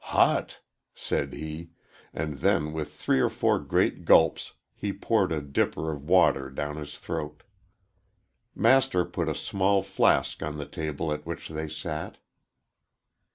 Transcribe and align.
"Hot!" 0.15 0.61
said 0.95 1.31
he, 1.31 1.69
and 2.11 2.39
then 2.39 2.73
with 2.73 2.91
three 2.91 3.19
or 3.19 3.29
four 3.29 3.59
great 3.59 4.03
gulps 4.03 4.53
he 4.73 4.91
poured 4.91 5.31
a 5.31 5.43
dipper 5.43 5.91
of 5.91 6.07
water 6.09 6.49
down 6.49 6.75
his 6.77 6.97
throat. 6.97 7.43
Master 8.55 9.05
put 9.05 9.29
a 9.29 9.35
small 9.35 9.83
flask 9.83 10.41
on 10.41 10.57
the 10.57 10.65
table 10.65 11.13
at 11.13 11.27
which 11.27 11.49
they 11.49 11.67
sat. 11.67 12.17